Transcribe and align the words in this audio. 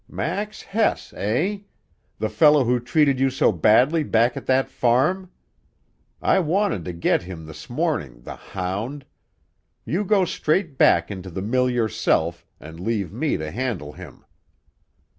"Max 0.09 0.63
Hess, 0.63 1.13
eh? 1.15 1.59
The 2.17 2.27
fellow 2.29 2.63
who 2.63 2.79
treated 2.79 3.19
you 3.19 3.29
so 3.29 3.51
badly 3.51 4.03
back 4.03 4.35
at 4.35 4.47
that 4.47 4.67
farm? 4.67 5.29
I 6.23 6.39
wanted 6.39 6.83
to 6.85 6.93
get 6.93 7.21
him 7.21 7.45
this 7.45 7.69
morning, 7.69 8.21
the 8.23 8.35
hound! 8.35 9.05
You 9.85 10.03
go 10.03 10.25
straight 10.25 10.75
back 10.75 11.11
into 11.11 11.29
the 11.29 11.43
mill 11.43 11.69
yourself, 11.69 12.47
and 12.59 12.79
leave 12.79 13.13
me 13.13 13.37
to 13.37 13.51
handle 13.51 13.91
him." 13.93 14.25